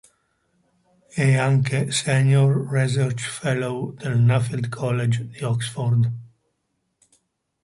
È 1.09 1.35
anche 1.37 1.91
Senior 1.91 2.67
Research 2.71 3.19
Fellow 3.21 3.93
del 3.93 4.17
Nuffield 4.17 4.67
College 4.69 5.27
di 5.27 5.43
Oxford. 5.43 6.11